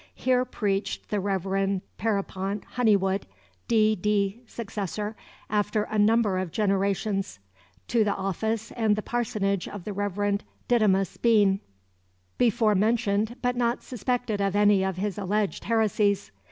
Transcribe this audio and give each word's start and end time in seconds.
Here 0.15 0.45
preached 0.45 1.09
the 1.09 1.19
Reverend 1.19 1.83
Pierrepont 1.99 2.63
Honeywood, 2.65 3.27
D. 3.67 3.95
D., 3.95 4.41
successor, 4.47 5.15
after 5.47 5.83
a 5.83 5.99
number 5.99 6.39
of 6.39 6.49
generations, 6.51 7.37
to 7.87 8.03
the 8.03 8.15
office 8.15 8.71
and 8.71 8.95
the 8.95 9.03
parsonage 9.03 9.67
of 9.67 9.83
the 9.83 9.93
Reverend 9.93 10.43
Didymus 10.67 11.17
Bean, 11.17 11.59
before 12.39 12.73
mentioned, 12.73 13.35
but 13.43 13.55
not 13.55 13.83
suspected 13.83 14.41
of 14.41 14.55
any 14.55 14.83
of 14.83 14.97
his 14.97 15.19
alleged 15.19 15.65
heresies. 15.65 16.31